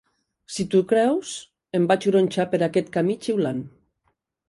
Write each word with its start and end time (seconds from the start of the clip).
Si 0.53 0.63
t'ho 0.75 0.81
creus, 0.91 1.35
em 1.81 1.87
vaig 1.93 2.09
gronxar 2.13 2.49
per 2.55 2.63
aquest 2.71 2.93
camí 2.99 3.21
xiulant. 3.29 3.65